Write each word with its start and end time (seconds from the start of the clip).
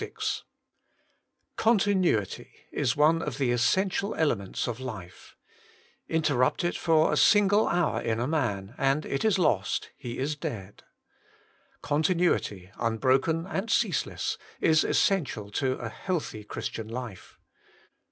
c 0.01 0.07
(OMLN 1.59 2.03
Liil 2.03 2.47
is 2.71 2.97
one 2.97 3.21
of 3.21 3.37
the 3.37 3.51
essential 3.51 4.15
elements 4.15 4.67
of 4.67 4.79
life, 4.79 5.35
Inteirupt 6.09 6.63
it 6.63 6.75
for 6.75 7.13
a 7.13 7.15
single 7.17 7.69
horn 7.69 8.03
in 8.03 8.19
a 8.19 8.25
man, 8.25 8.73
and 8.79 9.05
it 9.05 9.23
is 9.23 9.37
lost, 9.37 9.91
he 9.95 10.17
is 10.17 10.35
dead. 10.35 10.81
Continnity, 11.83 12.71
Tin 12.79 12.97
Ixoken 12.97 13.45
and 13.47 13.69
ceaseless, 13.69 14.39
is 14.59 14.83
essential 14.83 15.51
to 15.51 15.73
a 15.73 15.89
healthy 15.89 16.45
Quktian 16.45 16.89
life. 16.89 17.37